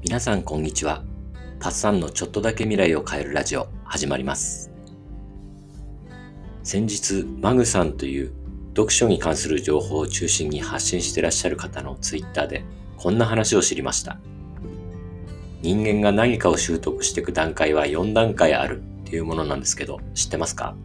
[0.00, 1.02] 皆さんこんにちは。
[1.58, 4.70] パッサンのちょっとだけ未来を変えるラジオ始まります。
[6.62, 8.32] 先日、マグさんという
[8.76, 12.64] 読書に関する情報を中心に発信してらっしゃる方のツイッターで
[12.96, 14.20] こんな話を知りました。
[15.62, 20.76] 人間が何かを習得していく段階は4段階あるっていうものなんですけど、知ってますか？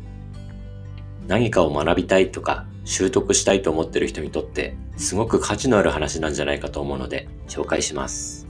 [1.28, 8.43] 何かを学びたいとか習得したいと思ってる人にとってすごく価値のある話なんじゃないかと思うので紹介します。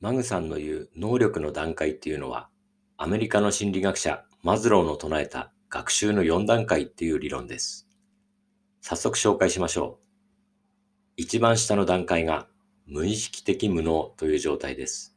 [0.00, 2.48] マグさんの言う能力の段階っていうのは
[2.96, 7.86] アメリカの心理学者マズローの唱えた学習の4段階っていう理論です。
[8.80, 10.04] 早速紹介しましょう。
[11.18, 12.48] 一番下の段階が
[12.86, 15.14] 無意識的無能という状態です。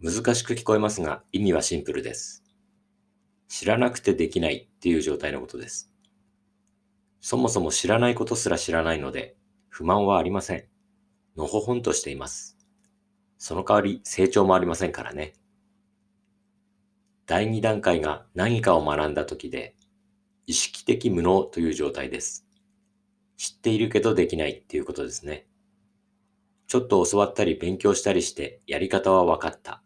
[0.00, 2.44] 難しく聞こえますが意味はシンプルです。
[3.46, 5.92] 知らなくてできないっていう状態のことです。
[7.20, 9.36] そもそも知らないことすら知らないので
[9.68, 10.64] 不満はありません。
[11.36, 12.61] のほほんとしています。
[13.44, 15.32] その代わり成長もありませんからね。
[17.26, 19.74] 第2段階が何かを学んだ時で
[20.46, 22.46] 意識的無能という状態です。
[23.36, 25.48] 知っているけどできないっていうことですね。
[26.68, 29.82] ちょっと教わったり勉強したりしてやり方は分かった。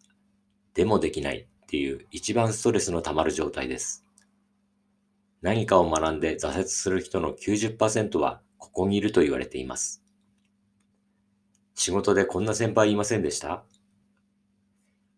[0.74, 4.04] でもできないっていう一番ストレスの溜まる状態です。
[5.40, 10.05] 何かを学んで挫折する人の90%はここにいると言われています。
[11.76, 13.62] 仕事でこんな先輩いませんでした？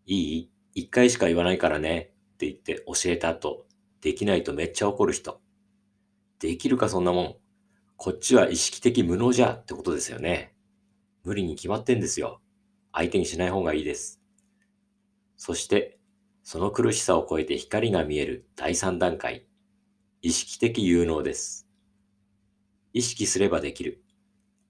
[0.07, 0.51] いい？
[0.75, 3.65] 一回しか言わないからねって言って教えた後、
[4.01, 5.41] できないとめっちゃ怒る人。
[6.41, 7.37] できるかそんなもん。
[7.97, 10.53] こっちは意識的無能じゃってことですよね。
[11.25, 12.41] 無理に決まってんですよ。
[12.93, 14.21] 相手にしない方がいいです。
[15.37, 15.99] そして、
[16.43, 19.47] その苦しさを超えて光が見える第3段階。
[20.23, 21.69] 意識的有能です。
[22.93, 24.03] 意識すればできる。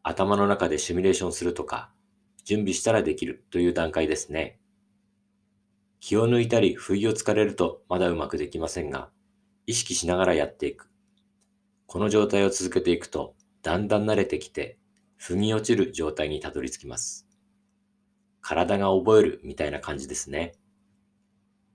[0.03, 1.93] 頭の中でシミュレーションするとか、
[2.45, 4.59] 準備したらできるという段階ですね。
[6.01, 9.11] 気を抜いたり不意をつかれるとまだうまくできませんが、
[9.67, 10.91] 意識しながらやっていく。
[11.87, 14.79] この状態を続けていくと、だんだん慣れてきて、
[15.17, 17.29] 腑に落ちる状態にたどり着きます。
[18.41, 20.55] 体が覚えるみたいな感じですね。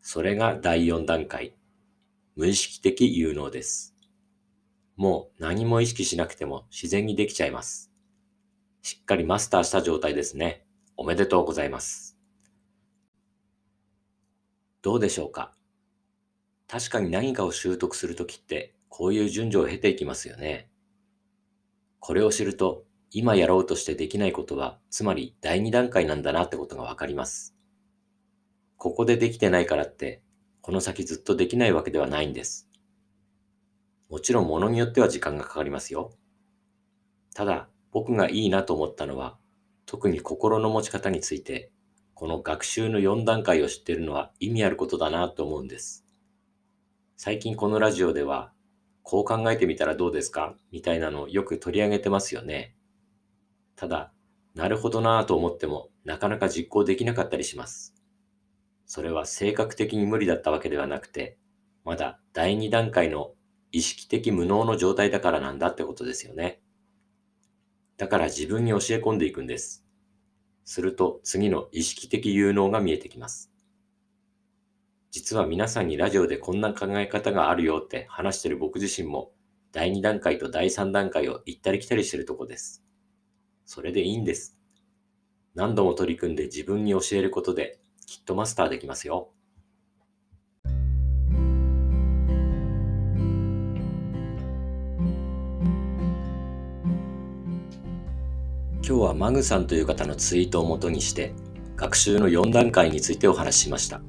[0.01, 1.55] それが第4段階。
[2.35, 3.95] 無意識的有能です。
[4.95, 7.92] もう何も意識しなくても自然にできちゃいます。
[8.85, 10.65] しっかりマスターした状態ですね。
[10.97, 12.17] おめでとうございます。
[14.81, 15.53] どうでしょうか？
[16.67, 20.69] 確かに何かを習得するときってこういう順序を経ていきますよね。
[22.01, 27.55] これを知ると今やろうとしてできないことはつまり第2段階なんだなってことがわかります。
[28.75, 30.21] ここでできてないからって
[30.59, 32.69] この先ずっとできないわけではないんです。
[34.09, 36.11] もちろん物によっては時間がかかりますよ。
[37.33, 39.37] ただ僕がいいなと思ったのは
[39.85, 41.71] 特に心の持ち方について
[42.15, 46.05] この学習の4段階を知っているのは意味あることだなと思うんです。
[47.15, 48.51] 最近このラジオでは、
[49.01, 50.55] こう考えてみたらどうですか？
[50.71, 52.75] みたいなのをよく取り上げてますよね。
[53.75, 54.13] ただ、
[54.55, 57.93] なるほどなぁと思ってもなかなか実行できなかったりします。
[58.85, 61.37] それは性格的に無理だったわけではなくて、
[61.83, 63.33] まだ第2段階の
[63.71, 66.61] 意識的無能の状態だからなんだってことですよね。
[67.97, 69.85] だから自分に教え込んでいくんです。
[70.65, 73.51] すると次の意識的有能が見えてきます。
[75.11, 79.31] 実は皆さんにラジオでこんな考え方があるよって話してる僕自身も
[79.71, 82.83] 第2段階と第3段階を行ったり来たりしてるとこです。
[83.65, 84.57] それでいいんです。
[85.53, 89.31] 何度も取り組んで自分に教えることできっとマスターできますよ。
[98.85, 101.33] 今日はマグさんという方のツイートをもとにして
[101.77, 104.01] 学習の4段階についてお話ししました。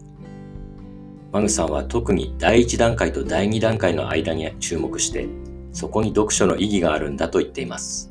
[1.30, 5.28] マグさんは特に第1段階と第2段階の間に注目して
[5.70, 8.10] そこに読書の意義があるんだと言っています。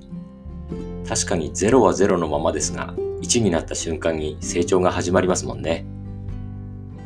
[1.06, 5.86] 確かに0は0のままですが1になった瞬間に成長が始まりますもんね。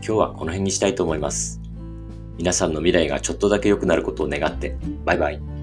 [0.06, 1.60] 今日はこの辺にしたいと思います。
[2.38, 5.57] 皆さんの未来がちょっとだけ良くなることを願ってバイバイ。